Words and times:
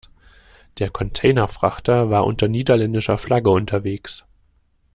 Der 0.79 0.89
Containerfrachter 0.89 2.09
war 2.09 2.25
unter 2.25 2.47
niederländischer 2.47 3.19
Flagge 3.19 3.51
unterwegs. 3.51 4.25